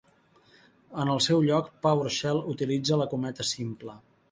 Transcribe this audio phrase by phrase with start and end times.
[1.03, 3.99] En el seu lloc, PowerShell utilitza la cometa simple.